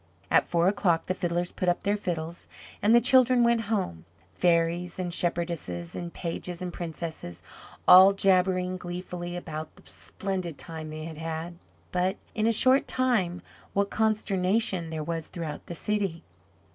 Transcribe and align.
At 0.31 0.47
four 0.49 0.67
o'clock 0.67 1.05
the 1.05 1.13
fiddlers 1.13 1.51
put 1.51 1.69
up 1.69 1.83
their 1.83 1.95
fiddles 1.95 2.47
and 2.81 2.95
the 2.95 2.99
children 2.99 3.43
went 3.43 3.61
home; 3.69 4.05
fairies 4.33 4.97
and 4.97 5.13
shepherdesses 5.13 5.95
and 5.95 6.11
pages 6.11 6.59
and 6.59 6.73
princesses 6.73 7.43
all 7.87 8.11
jabbering 8.11 8.77
gleefully 8.77 9.35
about 9.37 9.75
the 9.75 9.83
splendid 9.87 10.57
time 10.57 10.89
they 10.89 11.03
had 11.03 11.17
had. 11.17 11.59
But 11.91 12.17
in 12.33 12.47
a 12.47 12.51
short 12.51 12.87
time 12.87 13.43
what 13.73 13.91
consternation 13.91 14.89
there 14.89 15.03
was 15.03 15.27
throughout 15.27 15.67
the 15.67 15.75
city. 15.75 16.23